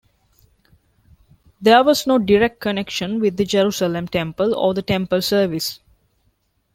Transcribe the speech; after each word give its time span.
There 1.61 1.83
was 1.83 2.07
no 2.07 2.17
direct 2.17 2.59
connection 2.59 3.19
with 3.19 3.37
the 3.37 3.45
Jerusalem 3.45 4.07
Temple 4.07 4.55
or 4.55 4.73
the 4.73 4.81
Temple 4.81 5.21
service. 5.21 5.79